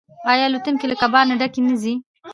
آیا 0.31 0.43
الوتکې 0.47 0.85
له 0.91 0.95
کبانو 1.01 1.39
ډکې 1.41 1.61
نه 1.67 1.75
ځي؟ 1.81 1.93